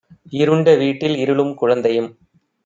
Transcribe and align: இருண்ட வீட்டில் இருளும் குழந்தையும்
இருண்ட 0.33 0.73
வீட்டில் 0.75 1.17
இருளும் 1.17 1.53
குழந்தையும் 1.53 2.09